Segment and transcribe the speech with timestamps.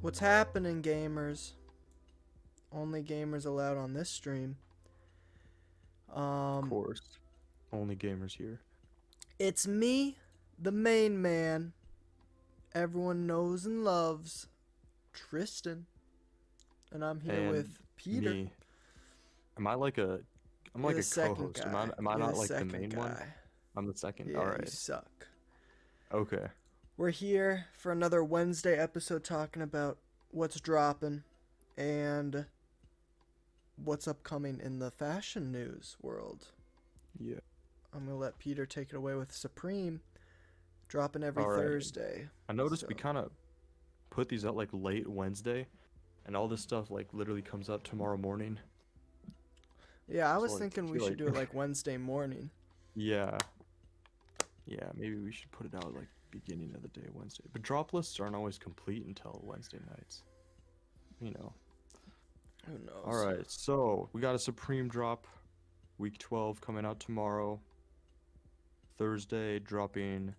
[0.00, 1.52] What's happening, gamers?
[2.72, 4.56] Only gamers allowed on this stream.
[6.14, 7.02] Um, Of course.
[7.72, 8.60] Only gamers here.
[9.38, 10.16] it's me,
[10.60, 11.72] the main man.
[12.74, 14.46] Everyone knows and loves
[15.12, 15.86] Tristan,
[16.92, 18.30] and I'm here And with Peter.
[18.30, 18.52] Me.
[19.58, 20.20] Am I like a
[20.74, 21.62] I'm You're like a co-host.
[21.64, 21.68] guy.
[21.68, 23.16] Am I, am I not like the main one?
[23.76, 24.30] I'm the second.
[24.30, 25.26] Yeah, All you suck.
[26.12, 26.46] Okay.
[27.00, 29.96] We're here for another Wednesday episode talking about
[30.32, 31.22] what's dropping
[31.78, 32.44] and
[33.82, 36.48] what's upcoming in the fashion news world.
[37.18, 37.38] Yeah.
[37.94, 40.02] I'm gonna let Peter take it away with Supreme,
[40.88, 41.58] dropping every Alright.
[41.58, 42.28] Thursday.
[42.50, 43.30] I noticed we kind of
[44.10, 45.68] put these out like late Wednesday,
[46.26, 48.58] and all this stuff like literally comes out tomorrow morning.
[50.06, 52.50] Yeah, I So, was like, thinking we should do it like Wednesday morning.
[52.94, 53.38] Yeah.
[54.66, 57.44] Yeah, maybe we should put it out like beginning of the day Wednesday.
[57.52, 60.22] But drop lists aren't always complete until Wednesday nights.
[61.20, 61.52] You know.
[62.66, 63.04] Who knows?
[63.04, 65.26] All right, so we got a Supreme drop,
[65.98, 67.60] week 12 coming out tomorrow.
[68.98, 70.34] Thursday dropping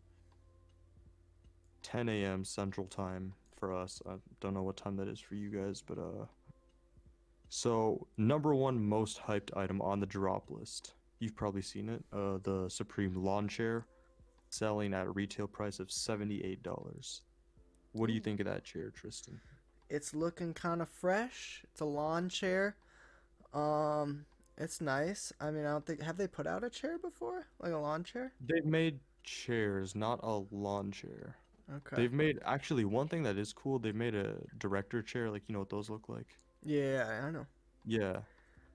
[1.82, 2.46] 10 a.m.
[2.46, 4.02] Central Time for us.
[4.08, 6.26] I don't know what time that is for you guys, but uh.
[7.50, 10.94] So number one most hyped item on the drop list.
[11.20, 12.04] You've probably seen it.
[12.14, 13.86] Uh, the Supreme lawn chair,
[14.52, 17.22] selling at a retail price of seventy-eight dollars.
[17.94, 19.40] What do you think of that chair, Tristan?
[19.90, 21.62] It's looking kind of fresh.
[21.72, 22.76] It's a lawn chair.
[23.54, 24.26] Um,
[24.58, 25.34] it's nice.
[25.42, 28.04] I mean, I don't think have they put out a chair before, like a lawn
[28.04, 28.32] chair.
[28.48, 31.36] They've made chairs, not a lawn chair.
[31.74, 31.96] Okay.
[31.96, 33.80] They've made actually one thing that is cool.
[33.80, 36.38] They've made a director chair, like you know what those look like.
[36.64, 37.46] Yeah, I know.
[37.86, 38.18] Yeah,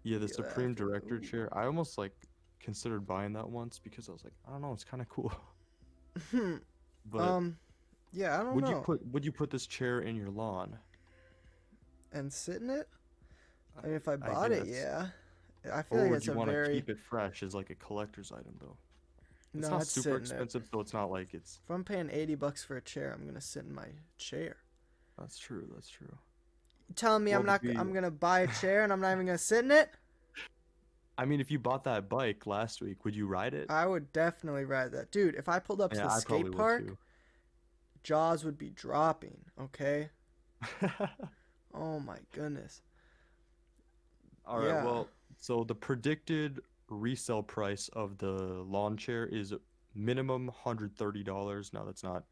[0.03, 1.21] yeah, the Yeah, Supreme director ooh.
[1.21, 1.49] chair.
[1.57, 2.13] I almost like
[2.61, 5.33] considered buying that once because I was like, I don't know, it's kind of cool.
[6.31, 6.57] Hmm.
[7.09, 7.57] But um,
[8.13, 8.71] yeah, I don't would know.
[8.71, 10.77] Would you put would you put this chair in your lawn?
[12.13, 12.89] and sit in it?
[13.77, 15.09] I- I mean, if I I bought it, yeah.
[15.73, 17.71] I feel Or like would it's you a want to keep it fresh as like
[17.71, 18.77] a collector's item though?
[19.55, 19.77] It's no.
[19.79, 20.21] not super sit in it.
[20.23, 21.61] expensive, so it's not like it's.
[21.65, 23.87] If I'm paying eighty bucks for a chair, I'm gonna sit in my
[24.19, 24.57] chair.
[25.19, 25.69] That's true.
[25.75, 26.09] That's true.
[26.89, 27.63] You telling me I'm not?
[27.63, 29.91] g- I'm gonna buy a chair and I'm not even gonna sit in it?
[31.19, 33.71] I mean, if you bought that bike last week, would you ride it?
[33.71, 35.35] I would definitely ride that, dude.
[35.35, 36.85] If I pulled up to yeah, the I skate park,
[38.03, 39.39] jaws would be dropping.
[39.59, 40.11] Okay.
[41.77, 42.83] Oh my goodness.
[44.47, 44.69] All right.
[44.69, 44.85] Yeah.
[44.85, 49.53] Well, so the predicted resale price of the lawn chair is
[49.95, 51.73] minimum hundred thirty dollars.
[51.73, 52.25] Now that's not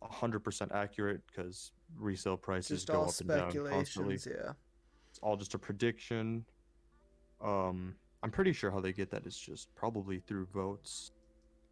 [0.00, 4.18] hundred percent accurate because resale prices Just go up and down constantly.
[4.26, 4.52] Yeah.
[5.10, 6.44] It's all just a prediction.
[7.42, 11.10] Um, I'm pretty sure how they get that is just probably through votes.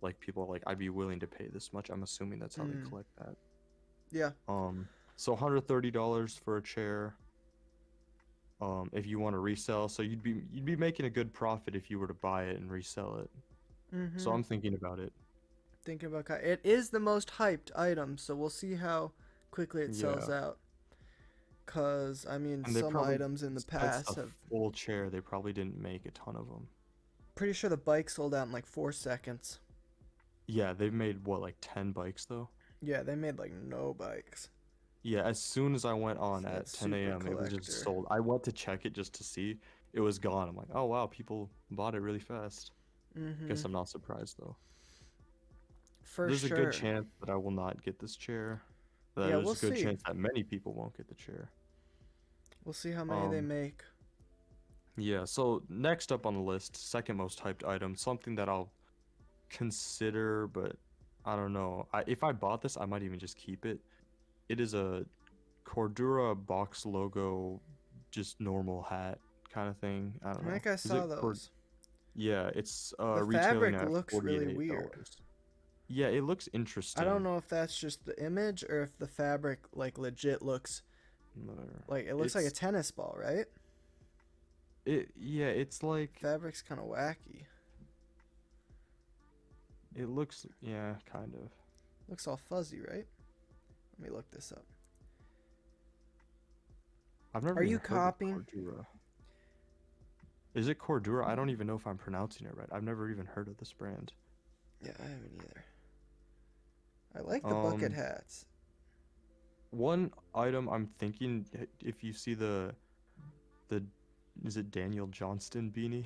[0.03, 1.91] Like people are like, I'd be willing to pay this much.
[1.91, 2.83] I'm assuming that's how Mm.
[2.83, 3.37] they collect that.
[4.11, 4.31] Yeah.
[4.49, 7.15] Um, so hundred thirty dollars for a chair.
[8.61, 11.75] Um, if you want to resell, so you'd be you'd be making a good profit
[11.75, 13.31] if you were to buy it and resell it.
[13.95, 14.19] Mm-hmm.
[14.19, 15.13] So I'm thinking about it.
[15.83, 19.13] thinking about it is the most hyped item, so we'll see how
[19.51, 20.45] quickly it sells Yeah.
[20.45, 20.59] out.
[21.73, 24.33] Cause I mean, And some items in the past have.
[24.49, 26.67] full chair, they probably didn't make a ton of them.
[27.37, 29.61] Pretty sure the bike sold out in like four seconds.
[30.49, 32.49] Yeah, they've made what like ten bikes though.
[32.83, 34.49] Yeah, they made like no bikes.
[35.03, 38.07] Yeah, as soon as I went on So at 10 a.m., it was just sold.
[38.11, 39.57] I went to check it just to see.
[39.93, 40.49] It was gone.
[40.49, 42.73] I'm like, oh wow, people bought it really fast.
[43.17, 43.47] Mm-hmm.
[43.47, 44.57] Guess I'm not surprised though.
[46.03, 46.59] For There's sure.
[46.59, 48.61] a good chance that I will not get this chair.
[49.15, 49.83] That Yeah, there's we'll a good see.
[49.85, 51.49] chance that many people won't get the chair.
[52.65, 53.83] We'll see how many they Um, make.
[54.97, 58.71] Yeah, so next up on the list, second most hyped item, something that I'll
[59.49, 60.77] consider, but
[61.25, 61.87] I don't know.
[61.93, 63.81] I, if I bought this, I might even just keep it.
[64.49, 65.05] It is a
[65.65, 67.61] Cordura box logo,
[68.11, 69.19] just normal hat
[69.53, 70.15] kind of thing.
[70.25, 70.53] I don't I know.
[70.53, 71.51] think I Is saw Cord- those.
[72.15, 74.93] yeah, it's uh, The retailing fabric at looks really weird.
[74.93, 75.17] $48.
[75.89, 77.03] Yeah, it looks interesting.
[77.03, 80.83] I don't know if that's just the image or if the fabric like legit looks
[81.35, 81.85] Whatever.
[81.89, 83.47] like it looks like a tennis ball, right?
[84.85, 87.45] It yeah, it's like Fabric's kind of wacky.
[89.95, 91.51] it looks yeah, kind of.
[92.09, 93.07] Looks all fuzzy, right?
[93.99, 94.65] Let me look this up.
[97.35, 98.35] I've never Are you copying?
[98.41, 98.87] Cordura.
[100.55, 101.27] Is it Cordura?
[101.27, 102.67] I don't even know if I'm pronouncing it right.
[102.73, 104.13] I've never even heard of this brand.
[104.85, 105.65] Yeah, I haven't either.
[107.15, 108.47] I like the bucket Um, hats.
[109.71, 111.47] One item I'm thinking
[111.81, 112.75] if you see the
[113.69, 113.83] the
[114.45, 116.05] is it Daniel Johnston beanie?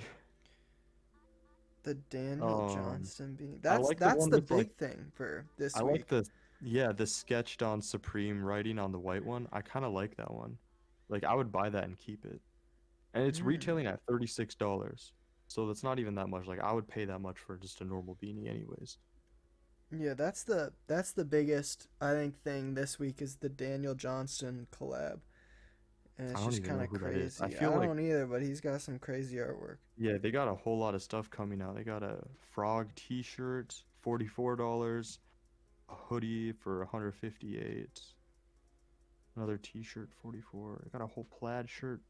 [1.83, 3.63] The Daniel um, Johnston beanie.
[3.63, 5.93] That's like that's one the big like- thing for this I week.
[5.93, 6.27] like the
[6.63, 9.49] Yeah, the sketched on Supreme writing on the white one.
[9.53, 10.59] I kind of like that one.
[11.09, 12.41] Like I would buy that and keep it.
[13.15, 13.45] And it's Mm.
[13.47, 15.13] retailing at $36.
[15.49, 16.47] So that's not even that much.
[16.47, 18.99] Like I would pay that much for just a normal beanie anyways.
[19.99, 24.67] Yeah, that's the that's the biggest I think thing this week is the Daniel Johnston
[24.73, 25.21] collab.
[26.17, 27.39] And it's I just kind of who that is.
[27.39, 27.55] crazy.
[27.55, 29.79] I I, feel like- don't either, but he's got some crazy artwork.
[29.99, 31.75] Yeah, they got a whole lot of stuff coming out.
[31.75, 32.19] They got a
[32.53, 33.75] frog t-shirt,
[34.05, 35.19] $44,
[35.89, 38.01] a hoodie for 158.
[39.37, 40.83] Another t-shirt 44.
[40.85, 42.01] They got a whole plaid shirt.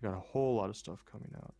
[0.00, 1.54] They got a whole lot of stuff coming out.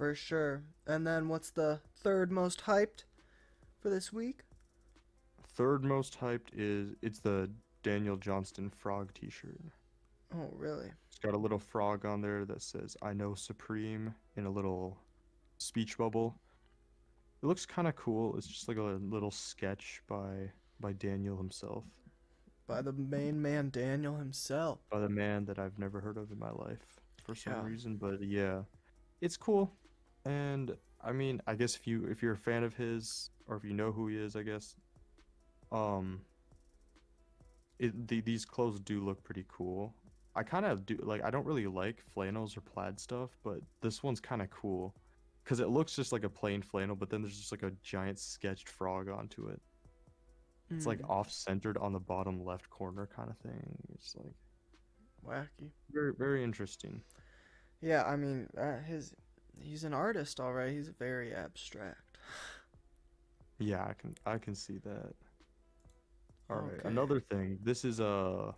[0.00, 0.62] For sure.
[0.86, 3.04] And then what's the third most hyped
[3.82, 4.44] for this week?
[5.46, 7.50] Third most hyped is it's the
[7.82, 9.60] Daniel Johnston frog t-shirt.
[10.34, 10.90] Oh, really?
[11.10, 14.96] It's got a little frog on there that says "I know Supreme" in a little
[15.58, 16.40] speech bubble.
[17.42, 18.38] It looks kind of cool.
[18.38, 20.50] It's just like a little sketch by
[20.80, 21.84] by Daniel himself,
[22.66, 24.78] By the main man Daniel himself.
[24.88, 27.64] by the man that I've never heard of in my life for some Yeah.
[27.66, 27.96] reason.
[27.98, 28.62] But yeah,
[29.20, 29.76] it's cool.
[30.24, 33.64] And I mean, I guess if you if you're a fan of his or if
[33.64, 34.76] you know who he is, I guess,
[35.72, 36.22] um,
[37.78, 39.94] it the, these clothes do look pretty cool.
[40.34, 44.02] I kind of do like I don't really like flannels or plaid stuff, but this
[44.02, 44.94] one's kind of cool
[45.44, 48.18] because it looks just like a plain flannel, but then there's just like a giant
[48.18, 49.60] sketched frog onto it.
[50.74, 53.76] It's like Mm, off centered on the bottom left corner kind of thing.
[53.94, 54.34] It's like
[55.22, 55.72] wacky.
[55.92, 57.02] very very interesting.
[57.80, 59.14] Yeah, I mean, uh, his
[59.58, 60.72] he's an artist, all right.
[60.72, 62.18] He's very abstract.
[63.62, 65.12] Yeah, I can I can see that.
[66.48, 66.88] All right, Okay.
[66.88, 67.58] another thing.
[67.62, 68.52] This is uh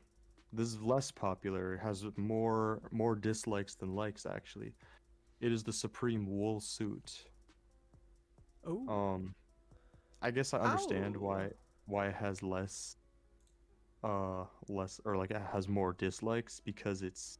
[0.52, 1.74] this is less popular.
[1.74, 4.74] It has more more dislikes than likes actually.
[5.40, 7.24] It is the Supreme wool suit.
[8.64, 8.86] Oh.
[8.88, 9.34] Um
[10.22, 11.20] I guess I understand Ow.
[11.20, 11.50] why
[11.86, 12.96] why it has less
[14.04, 17.38] uh less or like it has more dislikes because it's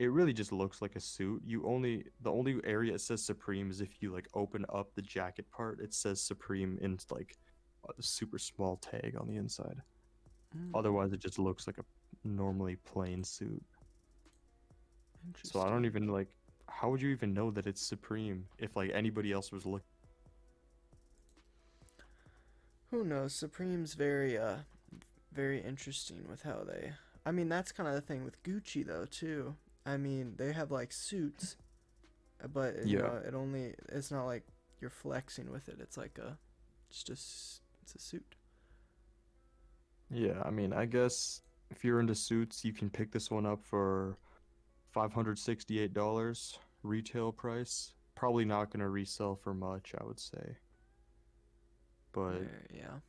[0.00, 1.42] it really just looks like a suit.
[1.44, 5.02] You only the only area it says Supreme is if you like open up the
[5.02, 7.36] jacket part, it says Supreme in like
[7.86, 9.76] a super small tag on the inside.
[10.56, 11.84] Mm, Otherwise, it just looks like a
[12.24, 13.62] normally plain suit.
[15.42, 16.28] So I don't even like.
[16.66, 19.84] How would you even know that it's Supreme if like anybody else was looking?
[22.90, 23.34] Who knows?
[23.34, 24.56] Supreme's very uh
[25.30, 26.92] very interesting with how they
[27.26, 29.56] I mean that's kind of the thing with Gucci though too.
[29.86, 31.56] I mean, they have like suits
[32.42, 33.02] uh, but you Yeah.
[33.02, 34.44] know, it only it's not like
[34.80, 35.78] you're flexing with it.
[35.80, 36.38] It's like a
[36.90, 37.14] just a
[37.82, 38.36] it's a suit.
[40.10, 43.64] Yeah, I mean, I guess if you're into suits, you can pick this one up
[43.64, 44.18] for
[44.92, 47.94] five hundred sixty-eight dollars retail price.
[48.14, 50.56] Probably not gonna resell for much, I would say.
[52.12, 53.00] But Uh, yeah.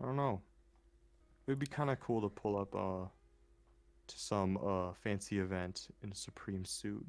[0.00, 0.42] I don't know.
[1.46, 3.08] It would be kind of cool to pull up uh
[4.08, 7.06] to some uh fancy event in a Supreme suit.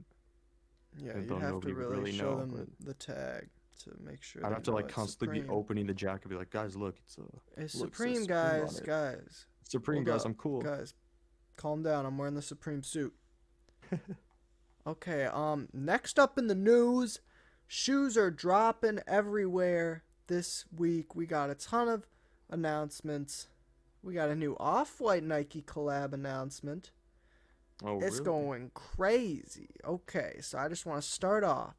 [0.98, 3.48] Yeah, And you'd have to really, really show know, them the tag
[3.84, 4.46] to make sure.
[4.46, 7.18] I'd have to like constantly be opening the jacket and be like, guys, look, it's
[7.18, 10.26] a It's look, Supreme, Supreme guys, it." guys, Supreme guys.
[10.26, 10.62] I'm cool.
[10.62, 10.94] guys.
[11.58, 12.06] Calm down.
[12.06, 13.14] I'm wearing the Supreme suit.
[14.88, 17.20] Okay, um next up in the news,
[17.68, 21.16] shoes are dropping everywhere this week.
[21.16, 22.08] We got a ton of
[22.50, 23.48] announcements.
[24.04, 26.92] We got a new Off-White Nike collab announcement.
[27.84, 28.26] Oh, it's really?
[28.26, 29.70] going crazy.
[29.86, 31.76] Okay, so I just want to start off.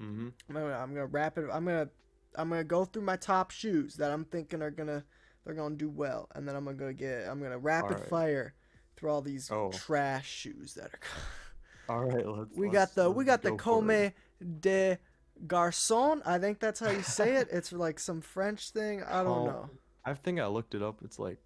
[0.00, 0.28] Mm-hmm.
[0.48, 1.44] I'm gonna, I'm gonna wrap it.
[1.52, 1.88] I'm gonna
[2.34, 5.04] I'm gonna go through my top shoes that I'm thinking are gonna
[5.44, 8.08] they're gonna do well, and then I'm gonna get I'm gonna rapid Alright.
[8.08, 8.54] fire
[8.96, 9.70] through all these Oh.
[9.70, 11.00] trash shoes that are.
[11.88, 12.56] All right, let's.
[12.56, 13.56] we let's- got the we got the go
[13.90, 14.14] it.
[14.60, 14.98] de
[15.46, 16.22] Garçon.
[16.24, 17.48] I think that's how you say it.
[17.52, 19.02] It's like some French thing.
[19.02, 19.70] I don't Com- know.
[20.04, 21.00] I think I looked it up.
[21.04, 21.38] It's like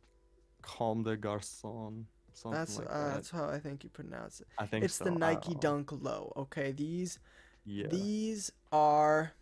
[0.62, 3.14] Comme de Garçon, something That's like uh, that.
[3.14, 4.46] that's how I think you pronounce it.
[4.58, 5.04] I think It's so.
[5.04, 5.54] the Nike.
[5.54, 6.32] Dunk Low.
[6.36, 7.18] Okay, these
[7.64, 7.88] Yeah.
[7.88, 9.32] These are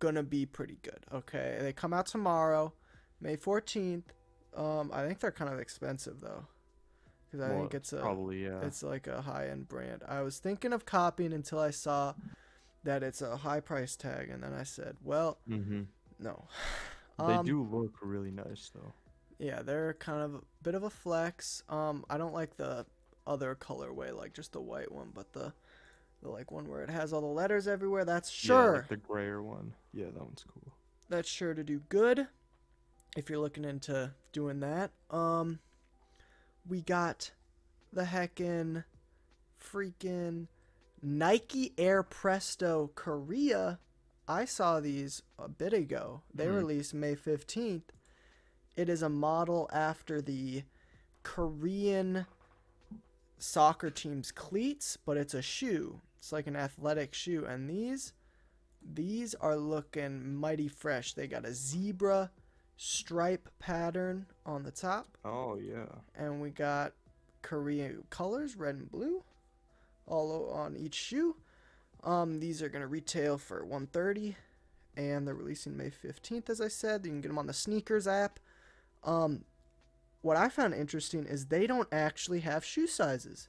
[0.00, 1.04] gonna be pretty good.
[1.12, 2.72] Okay, they come out tomorrow,
[3.20, 4.12] May fourteenth.
[4.54, 6.46] Um, I think they're kind of expensive though,
[7.26, 8.60] because I Well, think it's a probably yeah.
[8.62, 10.02] it's like a high end brand.
[10.06, 12.14] I was thinking of copying until I saw
[12.84, 15.82] that it's a high price tag, and then I said, well, mm-hmm.
[16.18, 16.44] no.
[17.18, 18.92] They Um, do look really nice though.
[19.38, 21.62] Yeah, they're kind of a bit of a flex.
[21.68, 22.86] Um, I don't like the
[23.26, 25.52] other colorway, like just the white one, but the
[26.22, 28.04] the like one where it has all the letters everywhere.
[28.04, 28.72] That's sure.
[28.74, 29.74] Yeah, like the grayer one.
[29.92, 30.72] Yeah, that one's cool.
[31.08, 32.26] that's sure to do good
[33.16, 34.90] if you're looking into doing that.
[35.10, 35.58] Um,
[36.66, 37.30] we got
[37.92, 38.84] the heckin'
[39.60, 40.48] freaking
[41.02, 43.78] Nike Air Presto Korea
[44.26, 46.22] I saw these a bit ago.
[46.32, 46.56] They Mhm.
[46.56, 47.92] released May 15th.
[48.76, 50.64] It is a model after the
[51.22, 52.26] Korean
[53.38, 56.00] soccer team's cleats, but it's a shoe.
[56.18, 57.44] It's like an athletic shoe.
[57.44, 58.12] And these
[58.86, 61.14] these are looking mighty fresh.
[61.14, 62.30] They got a zebra
[62.76, 66.00] stripe pattern on the top Oh yeah.
[66.14, 66.92] and we got
[67.40, 69.24] Korean colors, red and blue,
[70.06, 71.36] all on each shoe.
[72.04, 74.36] Um, these are gonna retail for 130,
[74.96, 77.04] and they're releasing May 15th, as I said.
[77.04, 78.38] You can get them on the sneakers app.
[79.02, 79.44] Um,
[80.22, 83.48] what I found interesting is they don't actually have shoe sizes.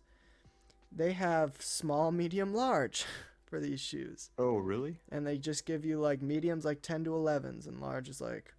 [0.92, 3.06] They have small, medium, large
[3.46, 4.98] for these shoes, Oh really?
[5.12, 8.54] and they just give you like mediums like 10 to 11s, and large is like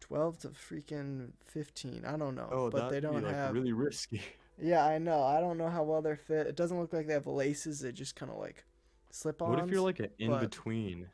[0.00, 2.04] 12 to freaking 15.
[2.06, 3.54] I don't know, Oh, but they don't like have.
[3.54, 4.20] really risky.
[4.62, 5.22] Yeah, I know.
[5.22, 6.46] I don't know how well they're fit.
[6.46, 7.80] It doesn't look like they have laces.
[7.80, 8.62] They just kind of like
[9.10, 9.50] slip on.
[9.50, 11.06] What if you're like an in between,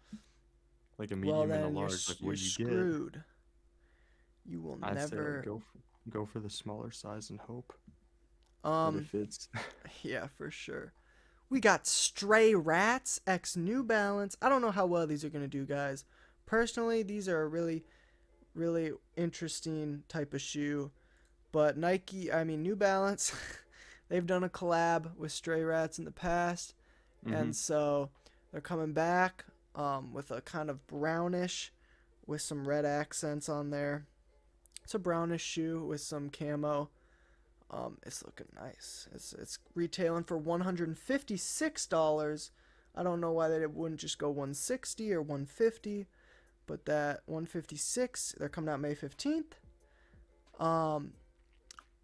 [0.99, 2.09] like a well, medium then and a large?
[2.09, 2.67] Like you're what you get?
[2.67, 3.25] screwed.
[4.45, 5.37] You will I'd say never.
[5.37, 7.73] like, go for, go for the smaller size and hope
[8.65, 8.99] um.
[8.99, 9.49] it fits.
[10.03, 10.93] Yeah, for sure.
[11.49, 14.37] We got Stray Rats X New Balance.
[14.43, 16.05] I don't know how well these are gonna do, guys.
[16.45, 17.85] Personally, these are a really,
[18.55, 20.91] really interesting type of shoe.
[21.51, 23.35] But Nike, I mean New Balance,
[24.09, 26.75] they've done a collab with Stray Rats in the past.
[27.27, 27.41] Mhm.
[27.41, 28.11] and so
[28.53, 31.73] they're coming back um, with a kind of brownish
[32.27, 34.07] with some red accents on there.
[34.85, 36.89] It's a brownish shoe with some camo.
[37.71, 39.09] Um, it's looking nice.
[39.13, 42.51] It's, it's retailing for $156
[42.99, 46.07] i don't know why they wouldn't just go 160 or 150
[46.67, 49.53] but that 156 they're coming out may 15th
[50.59, 51.13] um,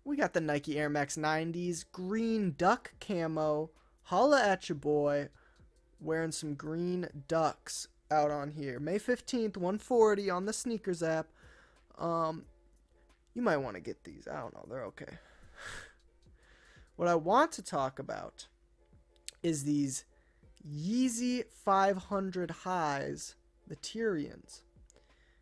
[0.04, 3.70] we got the nike air max 90s green duck camo
[4.04, 5.28] holla at your boy
[6.00, 8.78] wearing some green ducks out on here.
[8.78, 11.28] May 15th, 140 on the sneakers app.
[11.98, 12.44] Um
[13.34, 14.28] you might want to get these.
[14.30, 15.06] I don't know, they're okay.
[16.96, 18.46] what I want to talk about
[19.42, 20.04] is these
[20.68, 23.34] Yeezy 500 highs,
[23.66, 24.62] the Tyrians.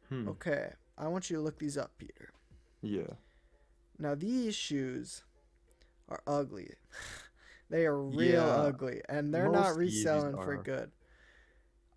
[0.09, 0.29] Hmm.
[0.29, 2.31] Okay, I want you to look these up, Peter.
[2.83, 3.15] Yeah.
[3.99, 5.23] Now these shoes
[6.09, 6.75] are ugly.
[7.71, 10.91] they are real Yeah, ugly, and they're not reselling for good.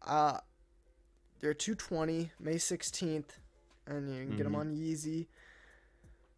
[0.01, 0.39] Uh
[1.39, 3.39] they're 220 May 16th,
[3.85, 5.27] and you can get them on Yeezy.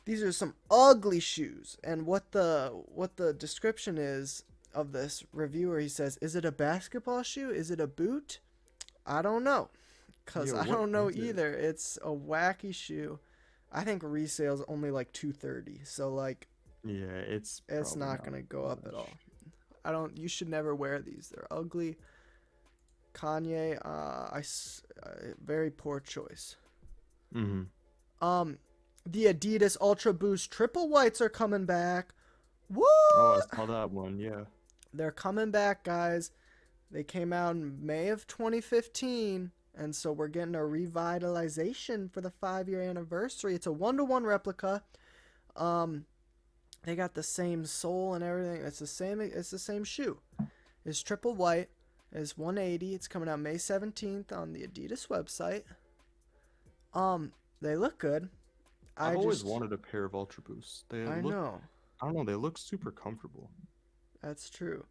[0.06, 5.80] These are some ugly shoes, and what the what the description is of this reviewer,
[5.80, 7.50] he says, "Is it a basketball shoe?
[7.50, 8.40] Is it a boot?
[9.06, 9.70] I don't know,
[10.26, 11.20] cause Yeah, I don't know is it?
[11.20, 11.54] either.
[11.54, 13.20] It's a wacky shoe.
[13.72, 16.48] I think resale's only like 230, so like
[16.84, 19.20] Yeah, it's it's probably not gonna go up at all.
[19.86, 20.18] I don't.
[20.18, 21.32] You should never wear these.
[21.34, 21.96] They're ugly.
[23.14, 24.44] Kanye, uh, I
[25.04, 26.58] uh, very poor choice.
[27.34, 28.26] Mm-hmm.
[28.26, 28.58] Um,
[29.06, 32.14] the Adidas Ultra Boost Triple Whites are coming back.
[32.70, 32.84] Woo!
[33.14, 34.20] Oh, I saw that one.
[34.20, 34.46] Yeah.
[34.94, 36.32] They're coming back, guys.
[36.92, 42.32] They came out in May of 2015, and so we're getting a revitalization for the
[42.32, 43.56] five-year anniversary.
[43.56, 44.84] It's a one-to-one replica.
[45.56, 46.06] Um,
[46.86, 48.62] they got the same sole and everything.
[48.64, 49.20] It's the same.
[49.20, 50.20] It's the same shoe.
[50.86, 51.70] It's triple white.
[52.12, 52.94] It's 180.
[52.94, 55.64] It's coming out May 17th on the Adidas website.
[56.94, 58.30] Um, they look good.
[58.98, 60.86] I I've always just, wanted a pair of Ultra Boosts.
[60.90, 61.34] They I look.
[61.34, 61.62] know
[62.02, 62.24] I don't know.
[62.24, 63.50] They look super comfortable.
[64.22, 64.86] that's true.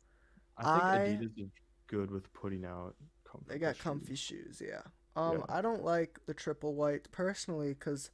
[0.58, 1.50] I think I- Adidas is
[1.86, 2.94] good with putting out.
[3.24, 3.82] Comfortable They got shoes.
[3.82, 4.82] comfy shoes, yeah.
[5.16, 5.44] Um, Yeah.
[5.48, 8.10] I don't like the triple white personally because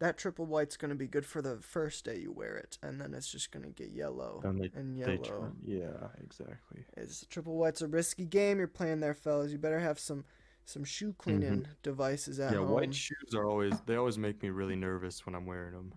[0.00, 3.14] that triple white's gonna be good for the first day you wear it, and then
[3.14, 5.16] it's just gonna get yellow And they and yellow.
[5.16, 5.56] turn.
[5.64, 6.84] Yeah, exactly.
[6.96, 9.50] It's triple white's a risky game you're playing there, fellas.
[9.52, 10.24] You better have some
[10.64, 12.62] some shoe cleaning devices at Mm-hmm.
[12.62, 13.80] yeah, white shoes are always.
[13.86, 15.94] They always make me really nervous when I'm wearing them.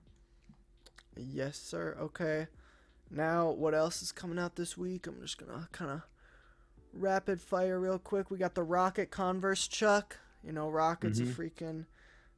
[1.17, 1.95] Yes, sir.
[1.99, 2.47] Okay.
[3.09, 5.07] Now, what else is coming out this week?
[5.07, 6.01] I'm just gonna kind of
[6.93, 8.31] rapid fire real quick.
[8.31, 10.17] We got the Rokit Converse Chuck.
[10.43, 11.29] You know, Rokit's Mhm.
[11.29, 11.85] a freaking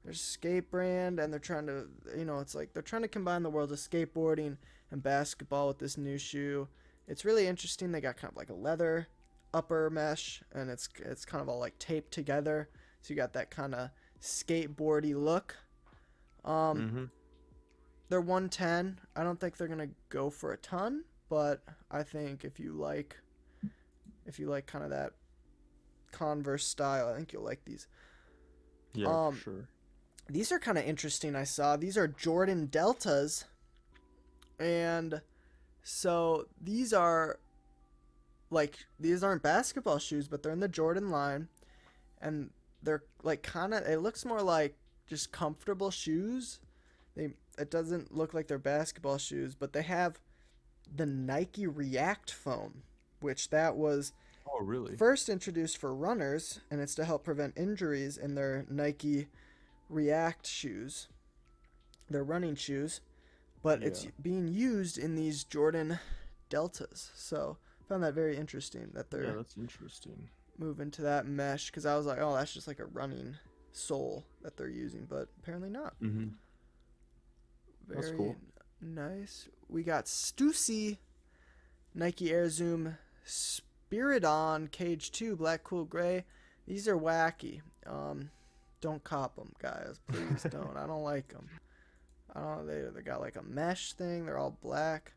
[0.04, 3.44] their skate brand, and they're trying to, you know, it's like they're trying to combine
[3.44, 4.58] the world of skateboarding
[4.92, 6.68] and basketball with this new shoe.
[7.08, 7.92] It's really interesting.
[7.92, 9.08] They got kind of like a leather
[9.54, 12.70] upper mesh, and it's it's kind of all like taped together,
[13.02, 13.90] so you got that kind of
[14.22, 15.56] skateboardy look.
[16.46, 17.04] Um, mm-hmm.
[18.10, 22.60] they're 110 i don't think they're gonna go for a ton but i think if
[22.60, 23.16] you like
[24.26, 25.14] if you like kind of that
[26.12, 27.88] converse style i think you'll like these
[28.94, 29.70] Yeah, um, sure.
[30.30, 33.46] These are kind of interesting i saw these are jordan deltas
[34.60, 35.22] and
[35.84, 37.40] so these are
[38.50, 41.48] like these aren't basketball shoes but they're in the jordan line
[42.22, 42.50] and
[42.82, 43.86] they're like kind of.
[43.88, 44.76] It looks more like
[45.08, 46.60] just comfortable shoes.
[47.16, 50.20] They it doesn't look like they're basketball shoes, but they have
[50.94, 52.84] the Nike React foam,
[53.22, 54.12] which that was
[54.46, 54.98] Oh, really?
[54.98, 59.28] first introduced for runners, and it's to help prevent injuries in their Nike
[59.94, 61.08] React shoes,
[62.10, 63.02] They're running shoes.
[63.62, 66.00] But it's being used in these Jordan
[66.50, 67.12] Deltas.
[67.16, 67.58] So
[67.88, 70.30] found that very interesting that they're Yeah, that's interesting.
[70.58, 73.38] moving to that mesh because I was like, oh, that's just like a running
[73.72, 75.96] sole that they're using, but apparently not.
[76.02, 76.28] Mm-hmm.
[77.88, 78.36] Very That's cool.
[78.82, 79.48] nice.
[79.70, 80.98] We got Stussy,
[81.96, 86.26] Nike Air Zoom Spiridon Cage 2 Black Cool Gray.
[86.68, 87.62] These are wacky.
[87.88, 88.30] Um,
[88.84, 90.00] don't cop them, guys.
[90.08, 90.76] Please don't.
[90.76, 91.50] I don't like them.
[92.36, 92.68] I don't.
[92.68, 94.26] They they got like a mesh thing.
[94.26, 95.14] They're all black.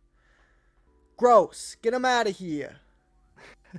[1.16, 1.76] Gross.
[1.82, 2.76] Get them out of here.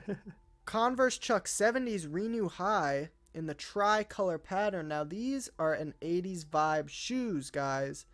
[0.66, 4.90] Converse Chuck 70s Renew High in the tricolor pattern.
[4.90, 8.06] Now these are an 80s vibe shoes, guys.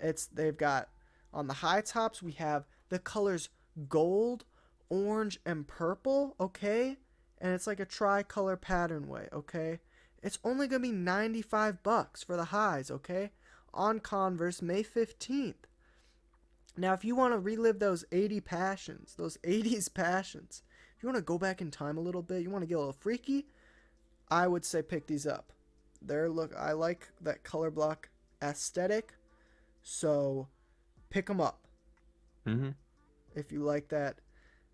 [0.00, 0.88] It's they've got
[1.34, 3.50] on the high tops we have the colors
[3.88, 4.44] gold,
[4.88, 6.96] orange, and purple, okay?
[7.40, 9.80] And it's like a tricolor pattern way, okay?
[10.22, 13.30] It's only gonna be 95 bucks for the highs, okay?
[13.74, 15.54] On Converse, May 15th.
[16.76, 20.62] Now, if you want to relive those 80 passions, those 80s passions,
[20.96, 22.74] if you want to go back in time a little bit, you want to get
[22.74, 23.46] a little freaky,
[24.30, 25.52] I would say pick these up.
[26.00, 28.08] They're look, I like that color block
[28.42, 29.14] aesthetic,
[29.82, 30.48] so
[31.10, 31.66] pick them up
[32.46, 32.70] Mm-hmm.
[33.34, 34.20] if you like that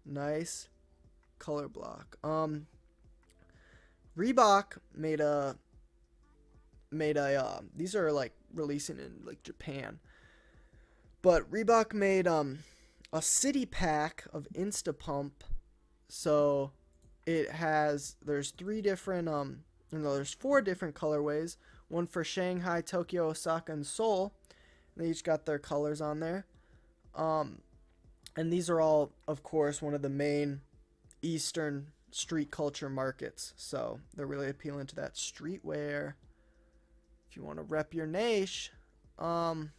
[0.04, 0.68] nice
[1.38, 2.16] color block.
[2.22, 2.66] Um,
[4.16, 5.56] Reebok made a
[6.90, 9.98] made a uh, these are like releasing in like Japan,
[11.22, 12.60] but Reebok made um
[13.12, 15.32] a city pack of Instapump,
[16.08, 16.72] so
[17.26, 19.60] it has there's three different um
[19.90, 21.56] no there's four different colorways
[21.88, 24.32] one for Shanghai, Tokyo, Osaka, and Seoul.
[24.96, 26.46] They each got their colors on there.
[27.14, 27.60] Um,
[28.36, 30.60] and these are all, of course, one of the main
[31.22, 33.52] Eastern street culture markets.
[33.56, 36.14] So they're really appealing to that streetwear.
[37.28, 38.70] If you want to rep your niche,
[39.18, 39.72] um,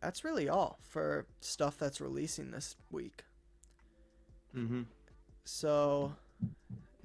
[0.00, 3.24] that's really all for stuff that's releasing this week.
[4.56, 4.82] Mm-hmm.
[5.44, 6.14] So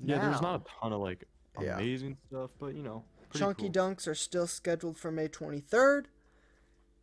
[0.03, 1.25] Yeah, there's not a ton of like
[1.59, 1.77] Yeah.
[1.77, 3.71] amazing stuff, but you know, Chunky cool.
[3.71, 6.05] Dunks are still scheduled for May 23rd.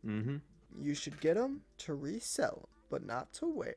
[0.05, 0.37] Mm-hmm.
[0.81, 3.75] You should get them to resell but not to wear.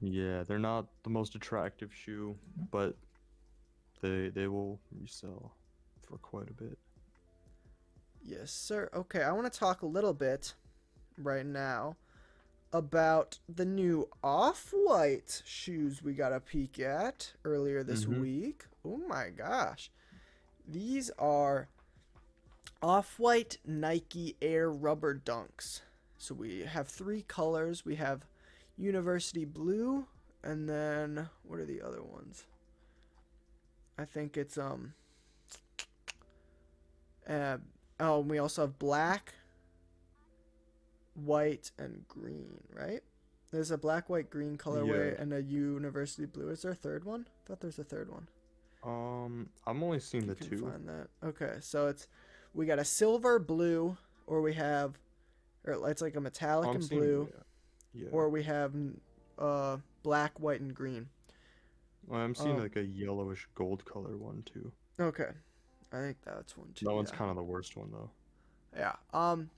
[0.00, 2.36] Yeah, they're not the most attractive shoe,
[2.70, 2.94] but
[4.02, 5.52] they they will resell
[6.02, 6.78] for quite a bit.
[8.22, 8.90] Yes, sir.
[8.92, 10.54] Okay, I want to talk a little bit
[11.16, 11.96] right now
[12.72, 18.20] about the new Off White shoes we got a peek at earlier this Mhm.
[18.20, 18.66] week.
[18.84, 19.90] Oh my gosh.
[20.66, 21.68] These are
[22.82, 25.80] Off White Nike Air Rubber Dunks.
[26.18, 27.84] So we have three colors.
[27.84, 28.26] We have
[28.78, 30.06] University Blue,
[30.42, 32.44] and then what are the other ones?
[33.98, 34.94] I think it's, um,
[37.28, 37.58] uh,
[37.98, 39.32] Oh, and we also have black,
[41.14, 43.02] white, and green, right?
[43.50, 45.22] There's a black, white, green colorway Yeah.
[45.22, 46.50] and a university blue.
[46.50, 47.26] Is there a third one?
[47.26, 48.28] I thought there's a third one.
[48.82, 50.58] Um, I'm only seeing You the can two.
[50.70, 51.08] find that.
[51.22, 52.06] Okay, so it's
[52.52, 54.98] we got a silver blue, or we have,
[55.64, 57.42] or it's like a metallic I'm and seeing- blue, Yeah.
[57.96, 58.08] Yeah.
[58.12, 58.72] or we have
[59.38, 61.08] uh black, white, and green.
[62.06, 64.70] Well, I'm seeing um, like a yellowish gold color one too.
[65.00, 65.30] Okay,
[65.92, 66.84] I think that's one too.
[66.86, 67.16] That one's yeah.
[67.18, 68.10] kind of the worst one though.
[68.76, 68.94] yeah.
[69.12, 69.50] Um,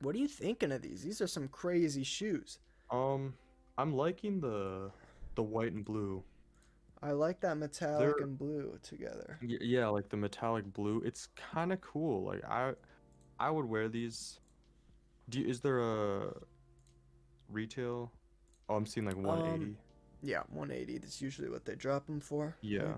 [0.00, 1.02] what are you thinking of these?
[1.02, 2.58] These are some crazy shoes.
[2.90, 3.34] Um,
[3.78, 4.90] I'm liking the
[5.34, 6.22] the white and blue.
[7.02, 9.38] I like that metallic They're- and blue together.
[9.42, 11.02] Y- yeah, like the metallic blue.
[11.04, 12.24] It's kind of cool.
[12.24, 12.72] Like I,
[13.38, 14.40] I would wear these.
[15.28, 16.32] Do you, is there a
[17.50, 18.12] retail?
[18.68, 19.76] Oh, I'm seeing like um, 180,
[20.22, 20.98] Yeah, 180.
[20.98, 22.56] That's usually what they drop them for.
[22.60, 22.82] Yeah.
[22.82, 22.96] right?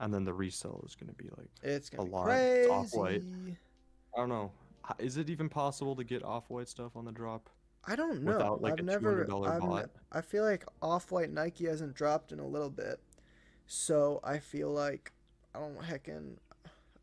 [0.00, 2.12] and then the resale is gonna be like It's gonna A be
[2.68, 2.78] lot.
[2.80, 3.22] off-white.
[4.14, 4.50] I don't know.
[4.98, 7.48] Is it even possible to get off-white stuff on the drop?
[7.86, 8.32] I don't know.
[8.32, 9.24] Without, like, I've a never.
[9.24, 9.90] $200 I've ne- bot?
[10.12, 12.98] I feel like off-white Nike hasn't dropped in a little bit,
[13.66, 15.12] so I feel like
[15.54, 16.36] I don't heckin'.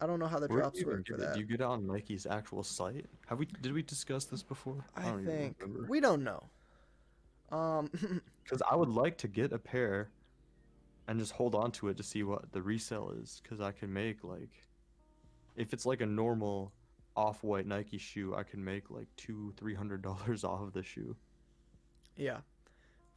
[0.02, 1.36] I don't know how the Where drops work for that.
[1.36, 3.06] Do you get it on Nike's actual site?
[3.28, 3.46] Have we?
[3.46, 4.84] Did we discuss this before?
[4.96, 6.44] I don't think we don't know.
[7.52, 7.90] Um,
[8.44, 10.10] Because I would like to get a pair
[11.08, 13.40] and just hold on to it to see what the resale is.
[13.44, 14.50] Because I can make like,
[15.56, 16.74] if it's like a normal
[17.16, 21.16] off-white Nike shoe, I can make like two, three hundred dollars off of the shoe.
[22.16, 22.38] yeah,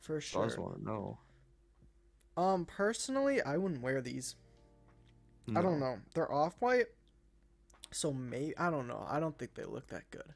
[0.02, 0.64] for So I just sure.
[0.64, 1.18] want to know.
[2.36, 4.36] Um, personally, I wouldn't wear these.
[5.54, 5.98] I don't know.
[6.14, 6.86] They're off white.
[7.90, 9.04] So maybe I don't know.
[9.08, 10.34] I don't think they look that good.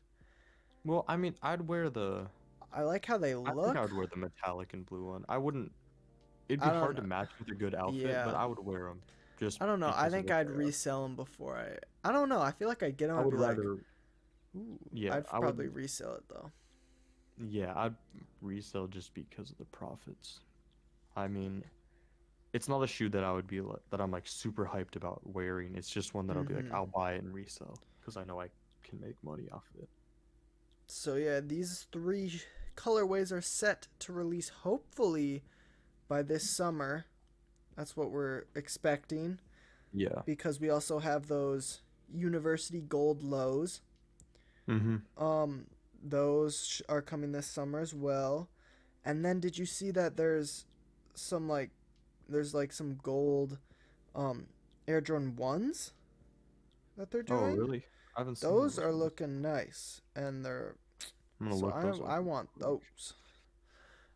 [0.85, 2.27] Well, I mean, I'd wear the.
[2.73, 3.49] I like how they look.
[3.49, 5.25] I think I would wear the metallic and blue one.
[5.29, 5.73] I wouldn't.
[6.49, 9.03] It'd be hard to match with a good outfit, but I would wear them.
[9.41, 9.61] Just.
[9.63, 9.93] I don't know.
[9.95, 12.09] I think I'd resell them before I.
[12.09, 12.41] I don't know.
[12.41, 13.19] I feel like I'd get them.
[13.19, 13.79] I would be like, rather.
[14.57, 14.79] Ooh.
[14.93, 16.51] yeah, I'd I would- probably resell it though.
[17.41, 17.95] Yeah, I'd
[18.43, 20.41] resell just because of the profits.
[21.17, 21.63] I mean,
[22.53, 25.21] it's not a shoe that I would be like that I'm like super hyped about
[25.25, 25.75] wearing.
[25.75, 26.73] It's just one that I'll be like, Mhm.
[26.75, 28.49] I'll buy it and resell because I know I
[28.83, 29.89] can make money off of it.
[30.87, 32.41] So yeah, these three
[32.77, 35.43] colorways are set to release hopefully
[36.09, 37.05] by this summer.
[37.77, 39.41] That's what we're expecting
[39.93, 40.23] Yeah.
[40.25, 43.83] because we also have those university gold lows.
[44.67, 45.23] Mm-hmm.
[45.23, 45.67] Um,
[46.03, 48.49] those are coming this summer as well.
[49.05, 50.65] And then did you see that there's
[51.15, 51.71] some like
[52.29, 53.59] there's like some gold
[54.15, 54.47] um
[54.87, 55.93] Air Jordan 1s
[56.97, 57.41] that they're doing.
[57.41, 57.85] Oh, really?
[58.17, 58.97] I haven't seen Those are ones.
[58.97, 60.77] looking nice and they're
[61.41, 63.15] I'm gonna so look I, those I want those.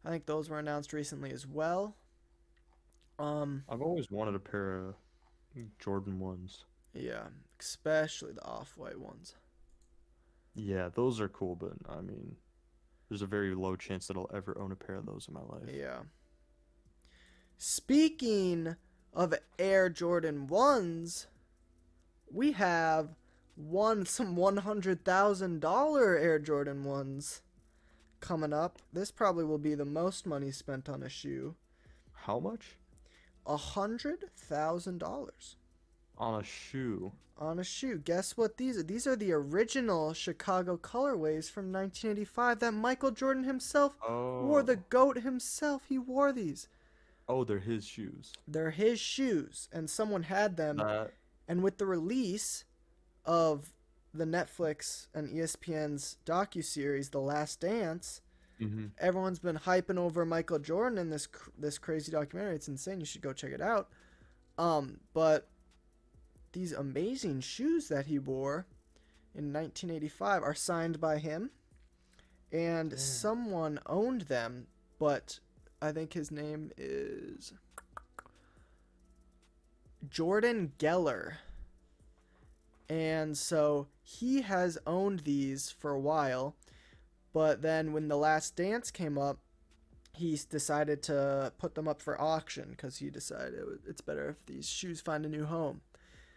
[0.05, 1.97] I think those were announced recently as well.
[3.19, 4.95] Um, I've always wanted a pair of
[5.79, 6.65] Jordan ones.
[6.95, 7.29] yeah,
[7.61, 9.37] especially the off-white ones.
[10.55, 12.37] Yeah, those are cool, but I mean,
[13.09, 15.43] there's a very low chance that I'll ever own a pair of those in my
[15.43, 15.71] life.
[15.73, 16.01] Yeah.
[17.65, 18.75] Speaking
[19.15, 21.27] of Air Jordan 1s,
[22.29, 23.11] we have
[23.55, 27.41] one some $100,000 Air Jordan 1s
[28.19, 28.81] coming up.
[28.93, 31.55] This probably will be the most money spent on a shoe.
[32.13, 32.79] How much?
[33.47, 35.55] A $100,000
[36.19, 37.13] On a shoe.
[37.39, 37.99] on a shoe.
[37.99, 38.83] Guess what these are?
[38.83, 44.47] These are the original Chicago colorways from 1985 that Michael Jordan himself Oh.
[44.47, 44.65] wore.
[44.65, 44.85] The oh.
[44.89, 46.67] GOAT himself, he wore these.
[47.33, 48.33] Oh, they're his shoes.
[48.47, 50.77] They're his shoes, and someone had them.
[50.77, 51.13] That
[51.49, 52.65] And with the release
[53.25, 53.73] of
[54.13, 58.21] the Netflix and ESPN's docu-series The Last Dance,
[58.59, 62.55] hmm everyone's been hyping over Michael Jordan in this cr- this crazy documentary.
[62.55, 63.01] It's insane.
[63.01, 63.89] You should go check it out.
[64.59, 65.49] Um, but
[66.53, 68.67] these amazing shoes that he wore
[69.35, 71.51] in 1985 are signed by him,
[72.53, 72.99] and Damn.
[72.99, 74.67] someone owned them,
[74.99, 75.41] but
[75.83, 77.53] I think his name is
[80.09, 81.35] Jordan Geller.
[82.89, 86.55] And so he has owned these for a while,
[87.33, 89.39] but then when the last dance came up,
[90.15, 94.69] he decided to put them up for auction because he decided it's better if these
[94.69, 95.81] shoes find a new home.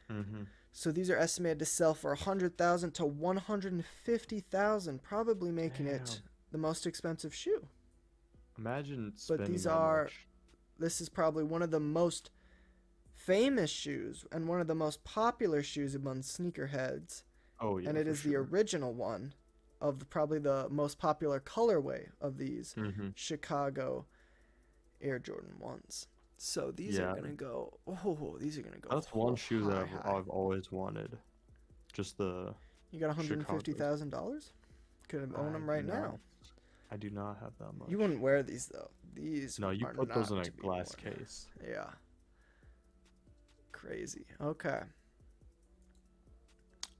[0.10, 6.58] hmm So these are estimated to sell for 100,000 to 150,000, probably making it the
[6.58, 7.68] most expensive shoe.
[8.58, 10.28] Imagine spending But these are- much.
[10.78, 12.32] This is probably one of the most
[13.14, 17.24] famous shoes and one of the most popular shoes among sneakerheads.
[17.60, 19.34] Oh yeah, and it is is the original one
[19.80, 23.14] of the, probably the most popular colorway of these Mhm.
[23.16, 24.06] Chicago
[25.02, 26.08] Air Jordan ones.
[26.38, 27.12] So these Yeah.
[27.12, 27.80] are gonna go.
[27.88, 28.90] Oh, these are gonna go.
[28.90, 30.06] That's one ho- shoe that I've.
[30.06, 31.18] I've always wanted.
[31.94, 32.54] Just the.
[32.92, 34.06] You got one hundred Chicago.
[34.10, 34.52] dollars.
[35.08, 36.20] Could have owned them right now.
[36.92, 37.90] I do not have that much.
[37.90, 38.90] You wouldn't wear these though.
[39.14, 39.60] These.
[39.60, 41.16] No, you put those in a glass worn.
[41.16, 41.48] case.
[41.68, 41.90] Yeah.
[43.72, 44.26] Crazy.
[44.42, 44.82] Okay.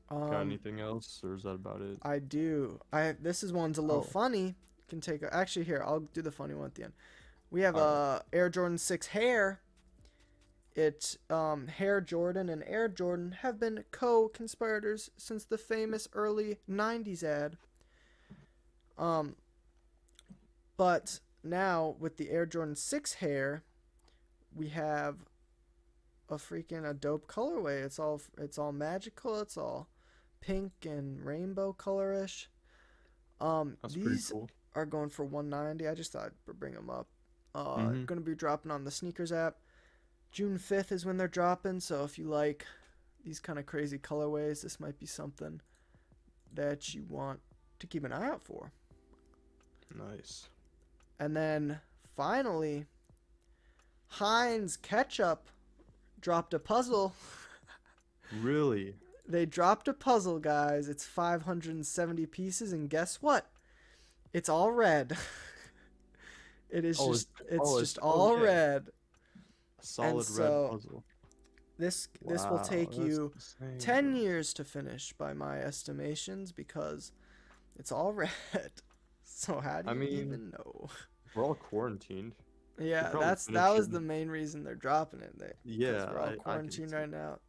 [0.10, 1.98] Got Um, anything else, or is that about it?
[2.04, 2.80] I do.
[2.94, 4.12] I this is one's a little Oh.
[4.12, 4.56] funny.
[4.88, 5.82] Can take a, actually here.
[5.84, 6.94] I'll do the funny one at the end.
[7.50, 8.22] We have Alright.
[8.22, 9.62] uh Air Jordan Six Hare.
[10.76, 17.24] It um Hare Jordan and Air Jordan have been co-conspirators since the famous early '90s
[17.24, 17.58] ad.
[18.98, 19.36] Um,
[20.78, 23.64] but now with the Air Jordan Six Hare,
[24.54, 25.18] we have
[26.30, 27.84] a freaking a dope colorway.
[27.84, 29.40] It's all it's all magical.
[29.42, 29.88] It's all
[30.42, 32.48] pink and rainbow colorish.
[33.40, 34.50] Um, That's these cool.
[34.76, 35.88] are going for 190.
[35.88, 37.08] I just thought I'd bring them up.
[37.54, 38.06] Uh, Mhm.
[38.06, 39.58] going to be dropping on the sneakers app.
[40.32, 41.80] June 5th is when they're dropping.
[41.80, 42.66] So if you like
[43.24, 45.62] these kind of crazy colorways, this might be something
[46.54, 47.42] that you want
[47.80, 48.72] to keep an eye out for.
[49.94, 50.50] Nice.
[51.20, 51.80] And then
[52.16, 52.86] finally,
[54.08, 55.50] Heinz Ketchup
[56.20, 57.14] dropped a puzzle.
[58.42, 58.96] Really?
[59.28, 60.90] They dropped a puzzle, guys.
[60.90, 63.46] It's 570 pieces, and guess what?
[64.34, 65.16] It's all red.
[66.72, 68.42] it is Oh, just it's oh, it's- just all okay.
[68.44, 68.88] red.
[69.80, 71.04] A solid so, red puzzle.
[71.78, 77.12] This this will take you insane, 10 years to finish by my estimations because
[77.78, 78.12] it's all
[78.54, 78.72] red.
[79.38, 80.88] So how do I you mean- even know?
[81.36, 82.36] We're all quarantined.
[82.80, 85.38] Yeah, that's that was the main reason they're dropping it.
[85.38, 87.40] They, Yeah, we're all I, I quarantined see right now.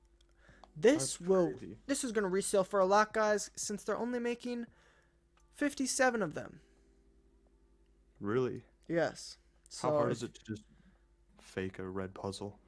[0.77, 1.53] This will
[1.87, 4.67] this is gonna resell for a lot, guys, since they're only making
[5.55, 6.59] fifty-seven of them.
[8.21, 8.63] Really?
[8.89, 9.39] Yes.
[9.69, 10.65] So How hard is it to just
[11.41, 12.59] fake a red puzzle?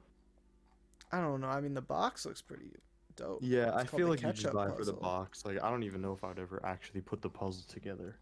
[1.11, 1.47] I don't know.
[1.47, 2.71] I mean, the box looks pretty
[3.15, 3.39] dope.
[3.41, 5.43] Yeah, I It's called feel like you just buy for the box.
[5.45, 8.17] Like I don't even know if I'd ever actually put the puzzle together.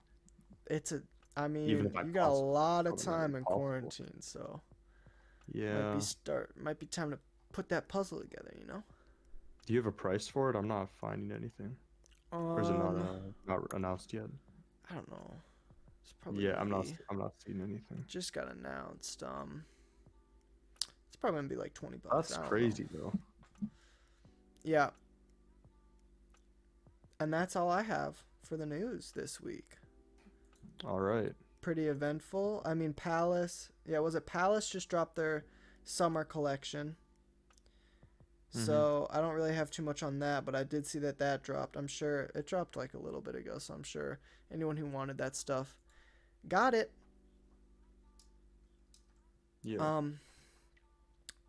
[0.70, 1.02] It's a.
[1.36, 3.60] I mean, if I you got a lot of time in impossible.
[3.60, 4.62] quarantine, so
[5.52, 7.20] yeah, might be start might be time to
[7.54, 8.54] put that puzzle together.
[8.60, 8.84] You know.
[9.66, 10.56] Do you have a price for it?
[10.56, 11.76] I'm not finding anything.
[12.32, 13.02] Or is it not Um,
[13.48, 14.26] uh, not announced yet?
[14.90, 15.34] I don't know.
[16.04, 16.46] It's probably.
[16.46, 16.88] Yeah, I'm not.
[17.10, 18.04] I'm not seeing anything.
[18.08, 19.24] Just got announced.
[19.24, 19.64] Um.
[21.08, 22.30] It's probably gonna be like twenty bucks.
[22.30, 22.50] That's I don't know.
[22.50, 23.14] crazy though.
[24.64, 24.90] Yeah.
[27.20, 29.78] And that's all I have for the news this week.
[30.86, 31.34] All right.
[31.62, 32.62] Pretty eventful.
[32.66, 33.70] I mean, Palace.
[33.86, 35.46] Yeah, was it Palace just dropped their
[35.84, 36.96] summer collection?
[38.54, 38.66] Mhm.
[38.66, 41.44] So I don't really have too much on that, but I did see that that
[41.44, 41.76] dropped.
[41.76, 44.20] I'm sure it dropped like a little bit ago, so I'm sure
[44.52, 45.78] anyone who wanted that stuff
[46.48, 46.92] got it.
[49.63, 49.80] Yeah.
[49.98, 50.20] Um.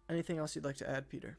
[0.09, 1.37] Anything else you'd like to add, Peter?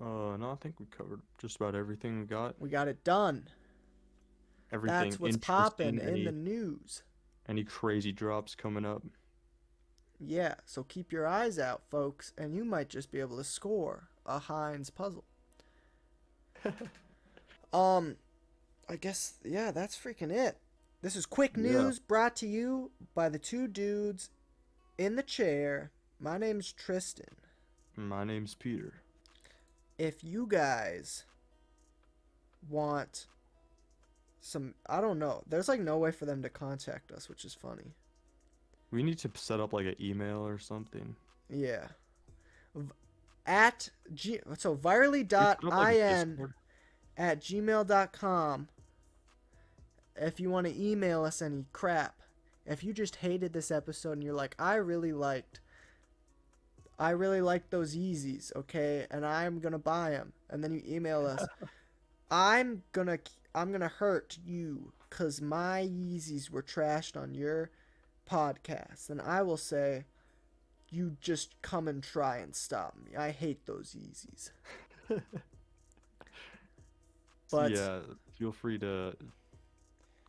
[0.00, 2.60] uh, no, I think we covered just about everything we got.
[2.60, 3.48] We got it done.
[4.72, 5.10] Everything.
[5.10, 7.02] That's what's popping in any, the news.
[7.48, 9.02] any crazy drops coming up.
[10.18, 14.08] Yeah, so keep your eyes out, folks, and you might just be able to score
[14.24, 15.24] a Heinz puzzle.
[17.72, 18.16] um,
[18.88, 20.58] I guess yeah, that's freaking it.
[21.02, 21.62] This is quick Yeah.
[21.64, 24.30] news brought to you by the two dudes
[24.96, 25.90] in the chair.
[26.20, 27.34] My name's Tristan.
[27.96, 28.94] My name's Peter.
[29.98, 31.24] If you guys
[32.68, 33.26] want
[34.42, 35.42] some, I don't know.
[35.48, 37.94] There's like no way for them to contact us, which is funny.
[38.90, 41.16] We need to set up like an email or something.
[41.48, 41.86] Yeah.
[42.74, 42.90] V-
[43.46, 46.52] At G so virally dot like, in
[47.16, 48.68] at gmail.com
[50.16, 52.14] if you want to email us any crap.
[52.66, 55.60] If you just hated this episode and you're like, I really liked
[56.98, 61.26] I really liked those Yeezys, okay, and I'm gonna buy them, and then you email
[61.26, 61.44] us,
[62.30, 63.18] I'm gonna
[63.54, 67.70] I'm gonna hurt you because my Yeezys were trashed on your
[68.30, 70.04] podcast, and I will say,
[70.90, 73.16] you just come and try and stop me.
[73.16, 74.50] I hate those Yeezys.
[77.50, 77.98] But yeah,
[78.38, 79.14] feel free to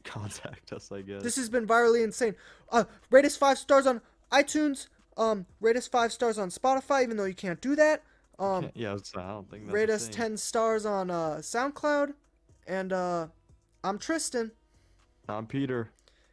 [0.03, 0.91] contact us.
[0.91, 1.23] I guess.
[1.23, 2.35] this has been virally insane.
[2.69, 4.87] Uh, rate us five stars on iTunes.
[5.15, 8.03] Um, rate us five stars on Spotify, even though you can't do that.
[8.39, 12.13] Um, yeah, I don't think that's rate us 10 stars on uh, SoundCloud.
[12.67, 13.27] And uh,
[13.83, 14.51] I'm Tristan.
[15.27, 15.89] I'm Peter.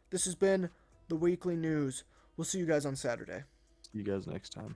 [0.09, 0.69] This has been
[1.07, 2.03] the weekly news.
[2.37, 3.43] We'll see you guys on Saturday.
[3.91, 4.75] See you guys next time.